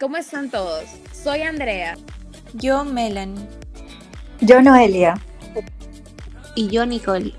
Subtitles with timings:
[0.00, 0.84] ¿Cómo están todos?
[1.12, 1.96] Soy Andrea.
[2.54, 3.46] Yo, Melanie.
[4.40, 5.20] Yo, Noelia.
[6.56, 7.34] Y yo, Nicole.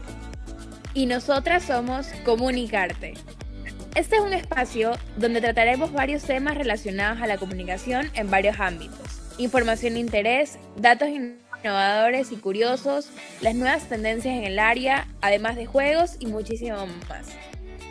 [0.94, 3.14] Y nosotras somos Comunicarte.
[3.96, 9.22] Este es un espacio donde trataremos varios temas relacionados a la comunicación en varios ámbitos.
[9.38, 11.10] Información de interés, datos
[11.64, 17.36] innovadores y curiosos, las nuevas tendencias en el área, además de juegos y muchísimo más.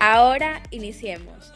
[0.00, 1.52] Ahora iniciemos.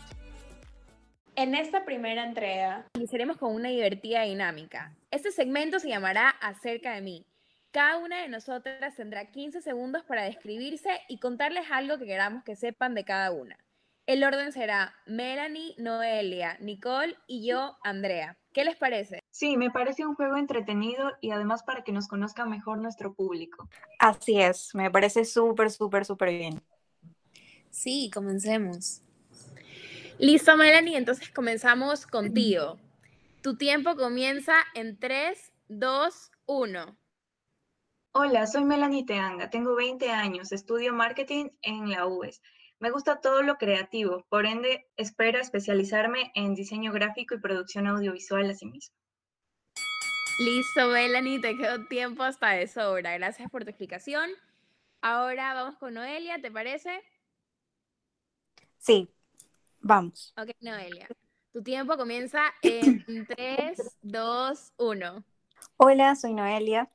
[1.36, 4.94] En esta primera entrega iniciaremos con una divertida dinámica.
[5.10, 7.26] Este segmento se llamará Acerca de mí.
[7.72, 12.54] Cada una de nosotras tendrá 15 segundos para describirse y contarles algo que queramos que
[12.54, 13.58] sepan de cada una.
[14.06, 18.36] El orden será Melanie, Noelia, Nicole y yo, Andrea.
[18.54, 19.18] ¿Qué les parece?
[19.30, 23.68] Sí, me parece un juego entretenido y además para que nos conozca mejor nuestro público.
[23.98, 26.62] Así es, me parece súper, súper, súper bien.
[27.70, 29.02] Sí, comencemos.
[30.20, 32.78] Listo, Melanie, entonces comenzamos contigo.
[33.42, 36.96] Tu tiempo comienza en 3, 2, 1.
[38.12, 42.40] Hola, soy Melanie Teanga, tengo 20 años, estudio marketing en la UES.
[42.84, 48.50] Me gusta todo lo creativo, por ende espero especializarme en diseño gráfico y producción audiovisual
[48.50, 48.94] asimismo.
[50.38, 53.16] Listo, Melanie, te quedó tiempo hasta de sobra.
[53.16, 54.28] Gracias por tu explicación.
[55.00, 57.00] Ahora vamos con Noelia, ¿te parece?
[58.76, 59.08] Sí,
[59.80, 60.34] vamos.
[60.36, 61.08] Ok, Noelia.
[61.54, 65.24] Tu tiempo comienza en 3, 2, 1.
[65.78, 66.90] Hola, soy Noelia.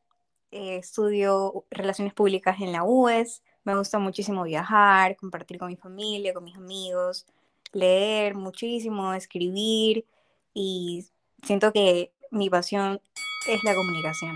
[0.51, 3.41] eh, estudio Relaciones Públicas en la UES.
[3.69, 7.27] Me gusta muchísimo viajar, compartir con mi familia, con mis amigos,
[7.71, 10.07] leer muchísimo, escribir
[10.55, 11.05] y
[11.43, 12.99] siento que mi pasión
[13.47, 14.35] es la comunicación.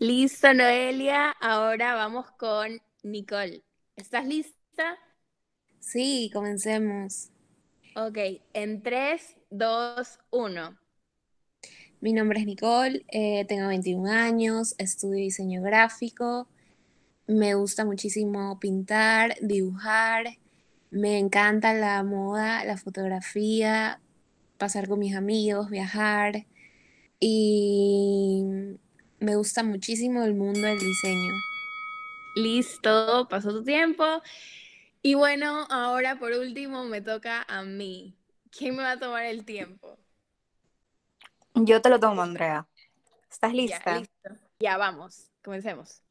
[0.00, 1.30] Listo, Noelia.
[1.40, 3.62] Ahora vamos con Nicole.
[3.94, 4.98] ¿Estás lista?
[5.78, 7.30] Sí, comencemos.
[7.94, 8.18] Ok,
[8.52, 10.78] en 3, 2, 1.
[12.00, 16.48] Mi nombre es Nicole, eh, tengo 21 años, estudio diseño gráfico,
[17.28, 20.38] me gusta muchísimo pintar, dibujar,
[20.90, 24.00] me encanta la moda, la fotografía,
[24.58, 26.46] pasar con mis amigos, viajar
[27.20, 28.44] y
[29.20, 31.32] me gusta muchísimo el mundo del diseño.
[32.36, 34.04] Listo, pasó tu tiempo.
[35.02, 38.16] Y bueno, ahora por último me toca a mí.
[38.50, 39.98] ¿Quién me va a tomar el tiempo?
[41.54, 42.66] Yo te lo tomo, Andrea.
[43.30, 43.94] ¿Estás Ya, lista?
[43.94, 44.30] listo.
[44.60, 46.02] Ya, vamos, comencemos.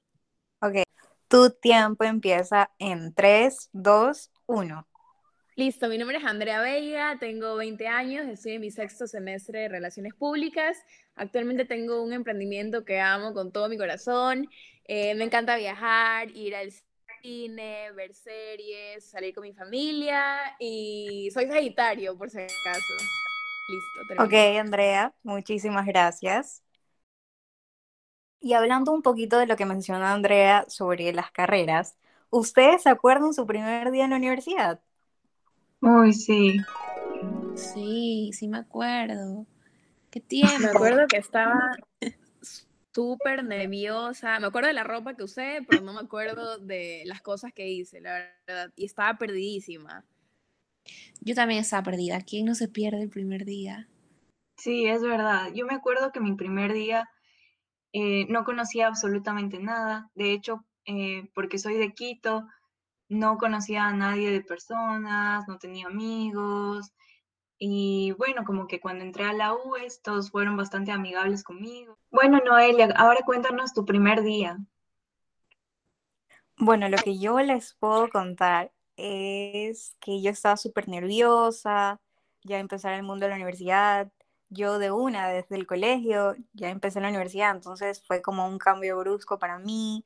[1.32, 1.40] Ok.
[1.40, 4.88] Tu tiempo empieza en 3, 2, 1.
[5.56, 9.70] Listo, mi nombre es Andrea Veiga, tengo 20 años, estoy en mi sexto semestre de
[9.70, 10.78] Relaciones Públicas.
[11.16, 14.48] Actualmente tengo un emprendimiento que amo con todo mi corazón.
[14.86, 16.72] Eh, me encanta viajar, ir al
[17.24, 22.94] cine, ver series, salir con mi familia y soy Sagitario, por si acaso.
[23.68, 24.60] Listo, Ok, terminé.
[24.60, 26.64] Andrea, muchísimas gracias.
[28.40, 31.98] Y hablando un poquito de lo que mencionó Andrea sobre las carreras,
[32.30, 34.82] ¿ustedes se acuerdan su primer día en la universidad?
[35.82, 36.68] Uy, sí.
[37.56, 39.46] Sí, sí me acuerdo.
[40.12, 40.22] ¿Qué
[40.58, 40.80] Me tiempo?
[40.80, 41.56] acuerdo que estaba
[42.94, 44.40] súper nerviosa.
[44.40, 47.68] Me acuerdo de la ropa que usé, pero no me acuerdo de las cosas que
[47.70, 48.72] hice, la verdad.
[48.76, 50.06] Y estaba perdidísima.
[51.22, 52.22] Yo también estaba perdida.
[52.22, 53.88] ¿Quién no se pierde el primer día?
[54.58, 55.52] Sí, es verdad.
[55.54, 57.10] Yo me acuerdo que mi primer día
[57.94, 60.10] eh, no conocía absolutamente nada.
[60.16, 62.48] De hecho, eh, porque soy de Quito,
[63.10, 66.92] no conocía a nadie de personas, no tenía amigos.
[67.60, 71.98] Y bueno, como que cuando entré a la UES, todos fueron bastante amigables conmigo.
[72.12, 74.58] Bueno, Noelia, ahora cuéntanos tu primer día.
[76.60, 82.00] Bueno, lo que yo les puedo contar es que yo estaba súper nerviosa,
[82.44, 84.12] ya empezar el mundo de la universidad.
[84.50, 88.98] Yo de una, desde el colegio, ya empecé la universidad, entonces fue como un cambio
[88.98, 90.06] brusco para mí,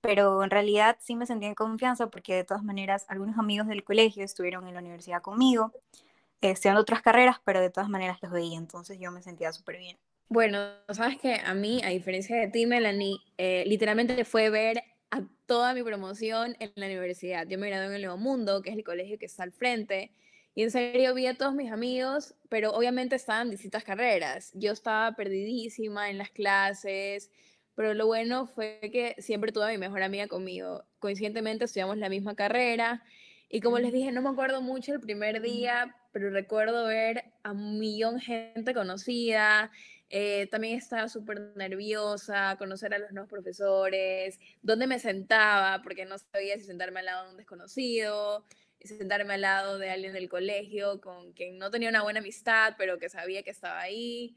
[0.00, 3.84] pero en realidad sí me sentí en confianza porque de todas maneras algunos amigos del
[3.84, 5.72] colegio estuvieron en la universidad conmigo,
[6.40, 9.78] eh, estudiando otras carreras, pero de todas maneras los veía, entonces yo me sentía súper
[9.78, 9.98] bien.
[10.28, 10.58] Bueno,
[10.88, 15.74] sabes que a mí, a diferencia de ti, Melanie, eh, literalmente fue ver a toda
[15.74, 17.46] mi promoción en la universidad.
[17.46, 20.10] Yo me gradué en el Nuevo Mundo, que es el colegio que está al frente,
[20.54, 24.50] y en serio vi a todos mis amigos, pero obviamente estaban distintas carreras.
[24.54, 27.30] Yo estaba perdidísima en las clases,
[27.74, 30.84] pero lo bueno fue que siempre tuve a mi mejor amiga conmigo.
[30.98, 33.02] Coincidentemente estudiamos la misma carrera,
[33.48, 37.52] y como les dije, no me acuerdo mucho el primer día, pero recuerdo ver a
[37.52, 39.70] un millón de gente conocida,
[40.14, 46.18] Eh, también estaba súper nerviosa, conocer a los nuevos profesores, dónde me sentaba, porque no
[46.18, 48.44] sabía si sentarme al lado de un desconocido,
[48.84, 52.98] sentarme al lado de alguien del colegio con quien no tenía una buena amistad, pero
[52.98, 54.36] que sabía que estaba ahí.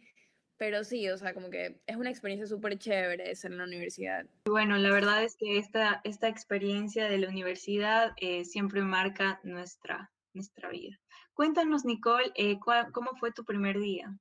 [0.57, 4.25] Pero sí, o sea, como que es una experiencia súper chévere ser en la universidad.
[4.45, 10.11] Bueno, la verdad es que esta, esta experiencia de la universidad eh, siempre marca nuestra,
[10.33, 10.97] nuestra vida.
[11.33, 12.57] Cuéntanos, Nicole, eh,
[12.93, 14.17] ¿cómo fue tu primer día?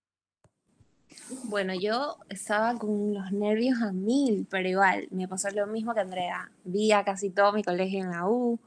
[1.44, 6.00] Bueno, yo estaba con los nervios a mil, pero igual, me pasó lo mismo que
[6.00, 6.50] Andrea.
[6.64, 8.58] Vi a casi todo mi colegio en la U,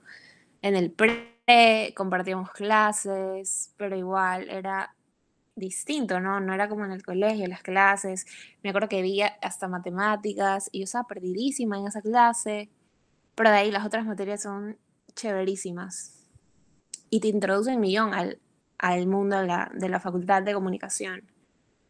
[0.62, 1.37] en el pre,
[1.96, 4.94] compartíamos clases, pero igual era
[5.56, 6.40] distinto, ¿no?
[6.40, 8.26] No era como en el colegio, las clases.
[8.64, 12.70] Me acuerdo que vi hasta matemáticas y yo estaba perdidísima en esa clase,
[13.36, 14.78] pero de ahí las otras materias son
[15.16, 16.28] chéverísimas
[17.10, 18.40] y te introducen millón al,
[18.78, 21.24] al mundo de la, de la facultad de comunicación.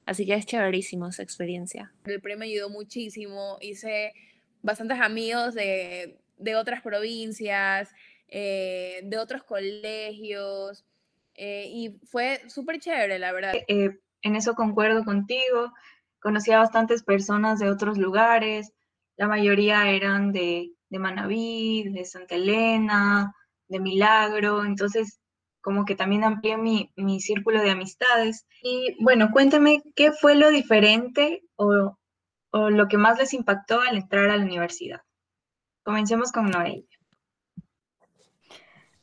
[0.05, 1.91] Así que es chéverísimo esa experiencia.
[2.05, 3.57] El premio me ayudó muchísimo.
[3.59, 4.13] Hice
[4.61, 7.89] bastantes amigos de, de otras provincias,
[8.27, 10.85] eh, de otros colegios.
[11.35, 13.53] Eh, y fue súper chévere, la verdad.
[13.67, 15.71] Eh, en eso concuerdo contigo.
[16.19, 18.73] Conocí a bastantes personas de otros lugares.
[19.17, 23.33] La mayoría eran de, de Manaví, de Santa Elena,
[23.67, 24.65] de Milagro.
[24.65, 25.19] Entonces
[25.67, 28.47] como que también amplié mi, mi círculo de amistades.
[28.63, 31.97] Y bueno, cuéntame, ¿qué fue lo diferente o,
[32.51, 35.01] o lo que más les impactó al entrar a la universidad?
[35.83, 36.96] Comencemos con Noelia.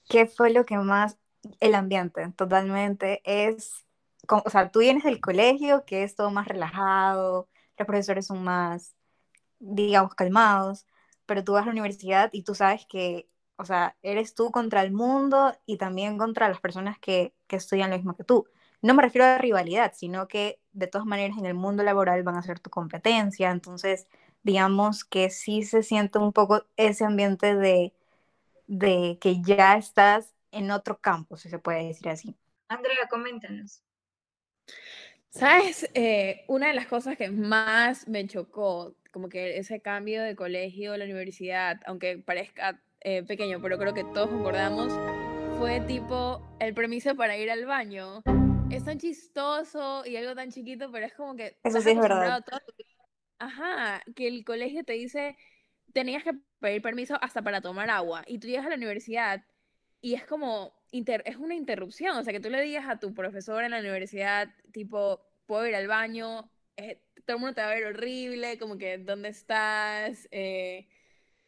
[0.09, 1.19] ¿Qué fue lo que más?
[1.61, 3.21] El ambiente, totalmente.
[3.25, 3.87] Es,
[4.29, 7.49] o sea, tú vienes del colegio, que es todo más relajado,
[7.79, 8.95] los profesores son más,
[9.59, 10.87] digamos, calmados,
[11.27, 14.83] pero tú vas a la universidad y tú sabes que o sea, eres tú contra
[14.83, 18.47] el mundo y también contra las personas que, que estudian lo mismo que tú.
[18.83, 22.37] No me refiero a rivalidad, sino que de todas maneras en el mundo laboral van
[22.37, 24.09] a ser tu competencia, entonces
[24.43, 27.95] digamos que sí se siente un poco ese ambiente de,
[28.67, 32.37] de que ya estás en otro campo, si se puede decir así.
[32.69, 33.83] Andrea, coméntanos.
[35.31, 40.37] Sabes, eh, una de las cosas que más me chocó, como que ese cambio de
[40.37, 44.93] colegio a la universidad, aunque parezca eh, pequeño, pero creo que todos concordamos,
[45.59, 48.23] fue tipo el permiso para ir al baño.
[48.71, 51.59] Es tan chistoso y algo tan chiquito, pero es como que...
[51.65, 52.45] Eso sí es verdad.
[53.39, 55.37] Ajá, que el colegio te dice,
[55.95, 58.25] tenías que pedir permiso hasta para tomar agua.
[58.27, 59.43] Y tú llegas a la universidad
[60.03, 62.19] y es como, es una interrupción.
[62.19, 65.75] O sea, que tú le digas a tu profesor en la universidad, tipo, puedo ir
[65.75, 70.29] al baño, eh, todo el mundo te va a ver horrible, como que, ¿dónde estás?
[70.31, 70.89] Eh,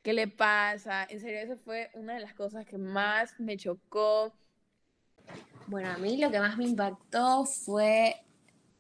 [0.03, 1.05] ¿Qué le pasa?
[1.11, 4.33] En serio, eso fue una de las cosas que más me chocó.
[5.67, 8.15] Bueno, a mí lo que más me impactó fue,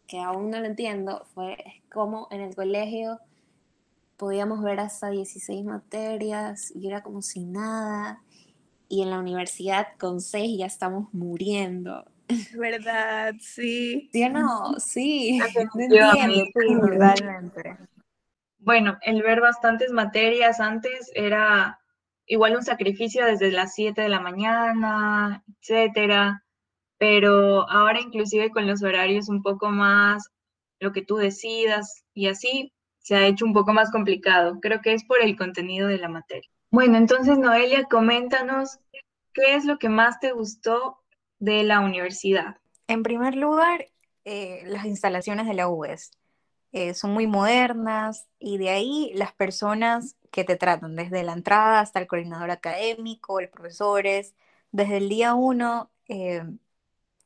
[0.06, 1.56] que aún no lo entiendo, fue
[1.90, 3.20] cómo en el colegio
[4.16, 8.22] podíamos ver hasta 16 materias y era como si nada.
[8.88, 12.04] Y en la universidad con 6 ya estamos muriendo.
[12.58, 13.34] ¿Verdad?
[13.40, 14.08] Sí.
[14.12, 14.74] ¿Sí o no?
[14.78, 15.40] Sí.
[18.58, 21.78] Bueno, el ver bastantes materias antes era
[22.26, 26.44] igual un sacrificio desde las 7 de la mañana, etcétera,
[26.98, 30.30] pero ahora inclusive con los horarios un poco más
[30.80, 32.72] lo que tú decidas y así
[33.06, 34.58] se ha hecho un poco más complicado.
[34.60, 36.50] Creo que es por el contenido de la materia.
[36.72, 38.80] Bueno, entonces Noelia, coméntanos
[39.32, 40.98] qué es lo que más te gustó
[41.38, 42.56] de la universidad.
[42.88, 43.86] En primer lugar,
[44.24, 46.10] eh, las instalaciones de la UES.
[46.72, 51.78] Eh, son muy modernas y de ahí las personas que te tratan, desde la entrada
[51.78, 54.34] hasta el coordinador académico, los profesores,
[54.72, 56.42] desde el día uno, eh,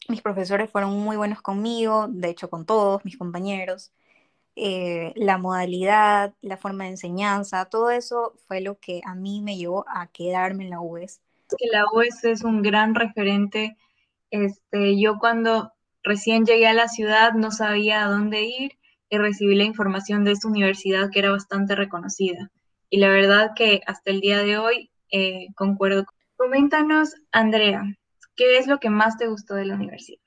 [0.08, 3.92] mis profesores fueron muy buenos conmigo, de hecho con todos mis compañeros.
[4.62, 9.56] Eh, la modalidad, la forma de enseñanza, todo eso fue lo que a mí me
[9.56, 11.22] llevó a quedarme en la UES.
[11.72, 13.78] La UES es un gran referente.
[14.30, 18.72] Este, yo cuando recién llegué a la ciudad no sabía a dónde ir
[19.08, 22.50] y recibí la información de esta universidad que era bastante reconocida.
[22.90, 26.04] Y la verdad que hasta el día de hoy eh, concuerdo.
[26.36, 27.82] Coméntanos, Andrea,
[28.36, 30.19] ¿qué es lo que más te gustó de la universidad?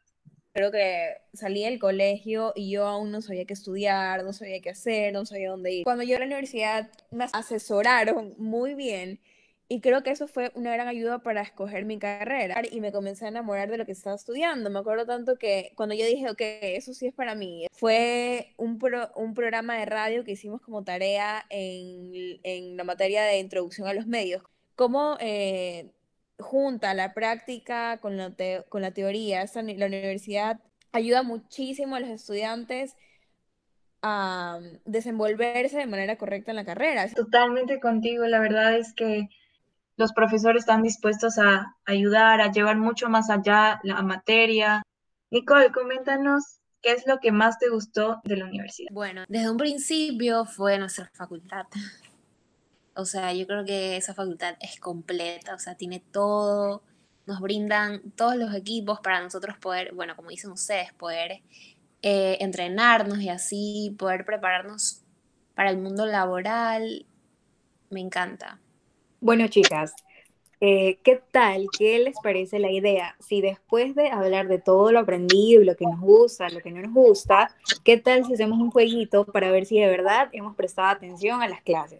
[0.53, 4.69] Creo que salí del colegio y yo aún no sabía qué estudiar, no sabía qué
[4.69, 5.83] hacer, no sabía dónde ir.
[5.83, 9.19] Cuando yo a la universidad me asesoraron muy bien
[9.67, 13.25] y creo que eso fue una gran ayuda para escoger mi carrera y me comencé
[13.25, 14.69] a enamorar de lo que estaba estudiando.
[14.69, 18.79] Me acuerdo tanto que cuando yo dije, ok, eso sí es para mí, fue un,
[19.15, 23.93] un programa de radio que hicimos como tarea en, en la materia de introducción a
[23.95, 24.43] los medios.
[24.75, 25.91] Cómo eh,
[26.43, 28.31] junta la práctica con la,
[28.69, 29.43] con la teoría.
[29.55, 30.59] la universidad
[30.91, 32.95] ayuda muchísimo a los estudiantes
[34.03, 37.09] a desenvolverse de manera correcta en la carrera.
[37.09, 39.29] Totalmente contigo, la verdad es que
[39.95, 44.83] los profesores están dispuestos a ayudar, a llevar mucho más allá la materia.
[45.31, 48.89] Nicole, coméntanos qué es lo que más te gustó de la universidad.
[48.91, 51.65] Bueno, desde un principio fue nuestra facultad.
[52.95, 56.83] O sea, yo creo que esa facultad es completa, o sea, tiene todo,
[57.25, 61.41] nos brindan todos los equipos para nosotros poder, bueno, como dicen ustedes, poder
[62.01, 65.01] eh, entrenarnos y así poder prepararnos
[65.55, 67.05] para el mundo laboral.
[67.89, 68.59] Me encanta.
[69.21, 69.95] Bueno, chicas,
[70.59, 71.67] eh, ¿qué tal?
[71.77, 73.15] ¿Qué les parece la idea?
[73.19, 76.81] Si después de hablar de todo lo aprendido lo que nos gusta, lo que no
[76.81, 80.89] nos gusta, ¿qué tal si hacemos un jueguito para ver si de verdad hemos prestado
[80.89, 81.99] atención a las clases?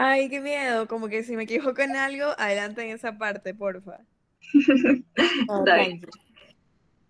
[0.00, 3.98] Ay, qué miedo, como que si me equivoco en algo, adelante en esa parte, porfa.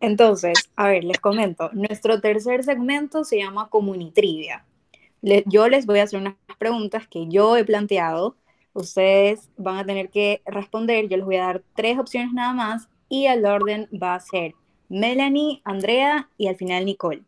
[0.00, 1.71] Entonces, a ver, les comento.
[1.73, 4.64] Nuestro tercer segmento se llama Comunitrivia.
[5.47, 8.37] yo les voy a hacer unas preguntas que yo he planteado
[8.78, 11.09] Ustedes van a tener que responder.
[11.09, 14.54] Yo les voy a dar tres opciones nada más y el orden va a ser
[14.88, 17.25] Melanie, Andrea y al final Nicole.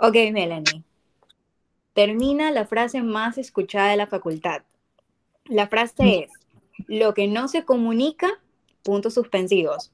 [0.00, 0.82] Ok, Melanie.
[1.92, 4.62] Termina la frase más escuchada de la facultad.
[5.50, 6.30] La frase es,
[6.86, 8.30] lo que no se comunica,
[8.84, 9.92] puntos suspensivos.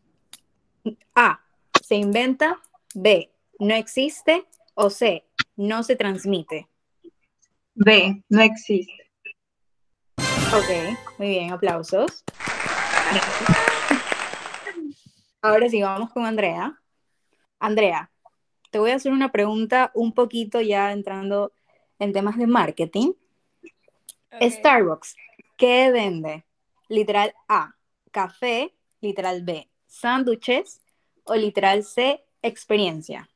[1.15, 1.41] A,
[1.83, 2.61] se inventa.
[2.95, 4.45] B, no existe.
[4.75, 5.25] O C,
[5.57, 6.69] no se transmite.
[7.75, 9.11] B, no existe.
[10.19, 12.23] Ok, muy bien, aplausos.
[15.41, 16.79] Ahora sí, vamos con Andrea.
[17.59, 18.11] Andrea,
[18.71, 21.53] te voy a hacer una pregunta un poquito ya entrando
[21.99, 23.13] en temas de marketing.
[24.39, 25.17] Starbucks,
[25.57, 26.45] ¿qué vende?
[26.89, 27.75] Literal A,
[28.11, 30.81] café, literal B, sándwiches
[31.25, 33.29] o literal C, experiencia.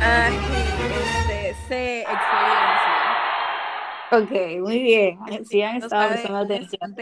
[0.00, 2.92] Ay, este, C, experiencia.
[4.12, 5.18] Ok, muy bien.
[5.46, 6.96] Sí han estado prestando atención.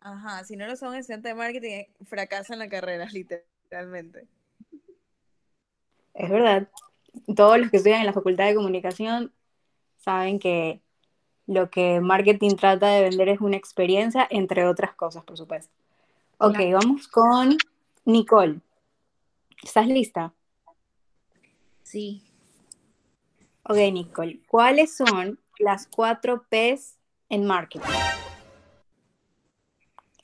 [0.00, 4.26] Ajá, si no lo son estudiantes de marketing, fracasan la carrera, literalmente.
[6.14, 6.68] Es verdad.
[7.36, 9.32] Todos los que estudian en la Facultad de Comunicación
[9.98, 10.80] saben que
[11.46, 15.72] lo que marketing trata de vender es una experiencia, entre otras cosas, por supuesto.
[16.38, 17.56] Ok, vamos con
[18.04, 18.60] Nicole.
[19.62, 20.32] ¿Estás lista?
[21.82, 22.22] Sí.
[23.64, 26.98] Ok, Nicole, ¿cuáles son las cuatro P's
[27.32, 27.88] en marketing.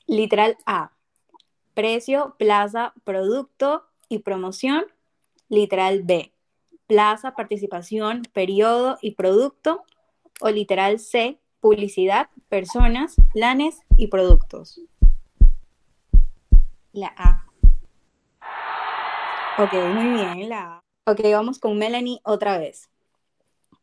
[0.05, 0.91] Literal A,
[1.73, 4.85] precio, plaza, producto y promoción.
[5.49, 6.31] Literal B,
[6.85, 9.83] plaza, participación, periodo y producto.
[10.41, 14.81] O literal C, publicidad, personas, planes y productos.
[16.91, 17.45] La A.
[19.61, 20.83] Ok, muy bien, la A.
[21.11, 22.89] Ok, vamos con Melanie otra vez.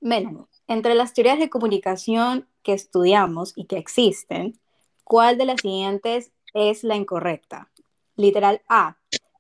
[0.00, 4.58] Melanie, entre las teorías de comunicación que estudiamos y que existen,
[5.04, 7.70] ¿cuál de las siguientes es la incorrecta?
[8.16, 8.96] Literal A,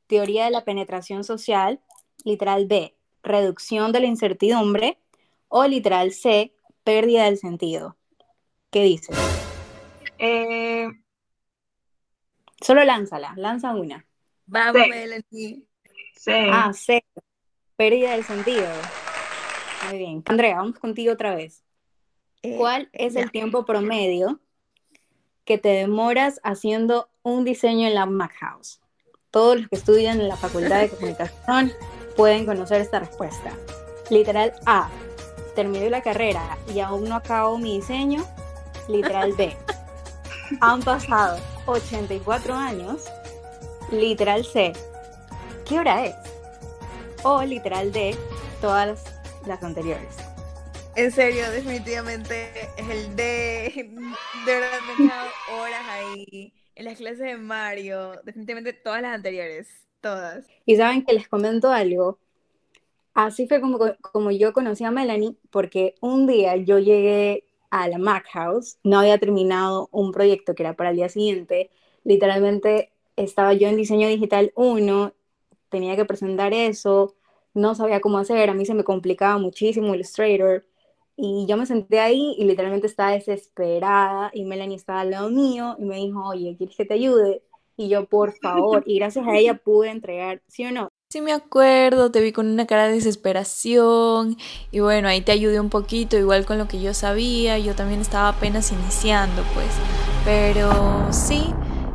[0.06, 1.80] teoría de la penetración social.
[2.24, 4.98] Literal B, reducción de la incertidumbre.
[5.48, 6.52] O literal C,
[6.86, 7.96] pérdida del sentido.
[8.70, 9.16] ¿Qué dices?
[10.18, 10.88] Eh,
[12.60, 14.06] Solo lánzala, lanza una.
[14.46, 15.64] Vamos, Melanie.
[16.14, 16.48] C.
[16.50, 17.04] Ah, C,
[17.76, 18.66] pérdida del sentido.
[19.88, 20.22] Muy bien.
[20.26, 21.64] Andrea, vamos contigo otra vez.
[22.42, 24.40] Eh, ¿Cuál es el tiempo promedio
[25.44, 28.80] que te demoras haciendo un diseño en la Mac House?
[29.32, 31.72] Todos los que estudian en la Facultad de Comunicación
[32.16, 33.52] pueden conocer esta respuesta.
[34.08, 34.88] Literal A,
[35.56, 38.24] terminé la carrera y aún no acabo mi diseño.
[38.88, 39.56] Literal B,
[40.60, 43.06] han pasado 84 años.
[43.90, 44.72] Literal C,
[45.68, 46.14] ¿qué hora es?
[47.24, 48.16] O literal D,
[48.60, 49.02] todas
[49.46, 50.16] las anteriores.
[50.94, 53.90] En serio, definitivamente es el de.
[54.46, 55.28] De verdad me he quedado
[55.60, 56.54] horas ahí.
[56.74, 58.12] En las clases de Mario.
[58.24, 59.68] Definitivamente todas las anteriores.
[60.00, 60.46] Todas.
[60.64, 62.18] Y saben que les comento algo.
[63.16, 67.96] Así fue como, como yo conocí a Melanie, porque un día yo llegué a la
[67.98, 71.70] Mac House, no había terminado un proyecto que era para el día siguiente.
[72.04, 75.14] Literalmente estaba yo en diseño digital 1,
[75.70, 77.16] tenía que presentar eso,
[77.54, 80.66] no sabía cómo hacer, a mí se me complicaba muchísimo Illustrator
[81.16, 85.76] y yo me senté ahí y literalmente estaba desesperada y Melanie estaba al lado mío
[85.78, 87.42] y me dijo, oye, ¿quieres que te ayude?
[87.78, 90.90] Y yo, por favor, y gracias a ella pude entregar, ¿sí o no?
[91.16, 94.36] Sí me acuerdo, te vi con una cara de desesperación
[94.70, 98.02] y bueno, ahí te ayudé un poquito, igual con lo que yo sabía, yo también
[98.02, 99.70] estaba apenas iniciando pues,
[100.26, 101.54] pero sí,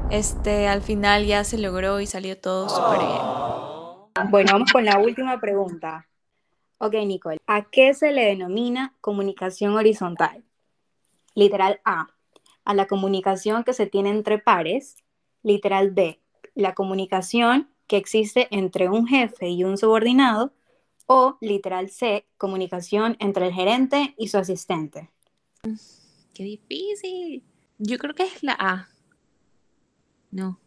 [0.09, 4.31] este, al final ya se logró y salió todo súper bien.
[4.31, 6.07] Bueno, vamos con la última pregunta.
[6.79, 10.43] Ok, Nicole, ¿a qué se le denomina comunicación horizontal?
[11.35, 12.07] Literal A,
[12.65, 14.95] a la comunicación que se tiene entre pares.
[15.43, 16.19] Literal B,
[16.55, 20.53] la comunicación que existe entre un jefe y un subordinado.
[21.07, 25.09] O literal C, comunicación entre el gerente y su asistente.
[26.33, 27.43] Qué difícil.
[27.79, 28.87] Yo creo que es la A.
[30.31, 30.57] No.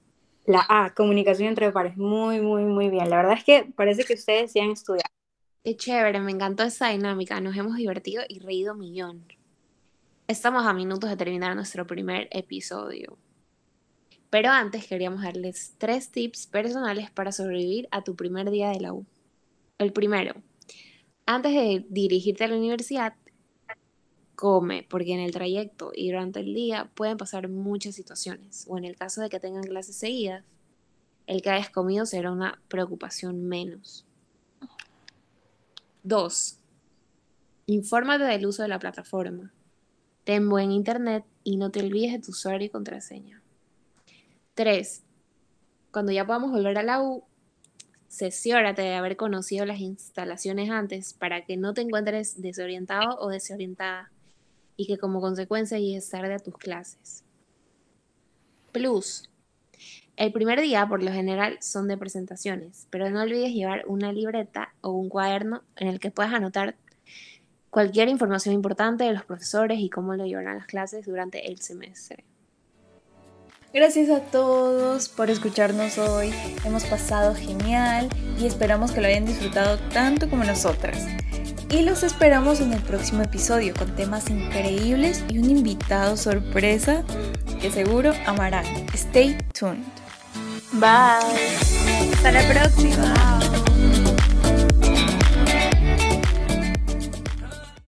[0.45, 1.97] La A, comunicación entre pares.
[1.97, 3.09] Muy, muy, muy bien.
[3.09, 5.09] La verdad es que parece que ustedes sí han estudiado.
[5.65, 7.41] Qué chévere, me encantó esa dinámica.
[7.41, 9.25] Nos hemos divertido y reído millón.
[10.29, 13.17] Estamos a minutos de terminar nuestro primer episodio.
[14.35, 18.93] Pero antes queríamos darles tres tips personales para sobrevivir a tu primer día de la
[18.93, 19.07] U.
[19.79, 20.35] El primero,
[21.25, 23.15] antes de dirigirte a la universidad,
[24.35, 28.85] come, porque en el trayecto y durante el día pueden pasar muchas situaciones, o en
[28.85, 30.43] el caso de que tengan clases seguidas,
[31.29, 34.05] el que hayas comido será una preocupación menos.
[36.03, 36.59] Dos,
[37.67, 39.53] infórmate del uso de la plataforma.
[40.25, 43.44] Ten buen internet y no te olvides de tu usuario y contraseña.
[44.55, 45.03] Tres,
[45.91, 47.25] cuando ya podamos volver a la U,
[48.07, 54.13] sesiórate de haber conocido las instalaciones antes para que no te encuentres desorientado o desorientada
[54.77, 57.25] y que como consecuencia llegues tarde a tus clases.
[58.71, 59.29] Plus.
[60.17, 64.73] El primer día, por lo general, son de presentaciones, pero no olvides llevar una libreta
[64.83, 66.77] o un cuaderno en el que puedas anotar
[67.71, 72.25] cualquier información importante de los profesores y cómo lo llevarán las clases durante el semestre.
[73.75, 76.33] Gracias a todos por escucharnos hoy.
[76.65, 81.05] Hemos pasado genial y esperamos que lo hayan disfrutado tanto como nosotras.
[81.71, 87.03] Y los esperamos en el próximo episodio con temas increíbles y un invitado sorpresa
[87.61, 88.65] que seguro amarán.
[88.95, 89.83] Stay tuned.
[90.75, 92.13] Bye.
[92.13, 93.44] Hasta la próxima.